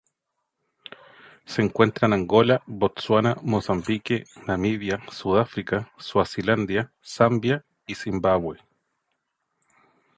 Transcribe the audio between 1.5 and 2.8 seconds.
encuentra en Angola,